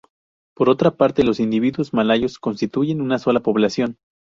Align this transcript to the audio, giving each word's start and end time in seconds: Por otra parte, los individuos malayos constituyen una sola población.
Por 0.55 0.67
otra 0.69 0.89
parte, 0.97 1.23
los 1.23 1.39
individuos 1.39 1.93
malayos 1.93 2.39
constituyen 2.39 3.01
una 3.01 3.19
sola 3.19 3.41
población. 3.41 3.97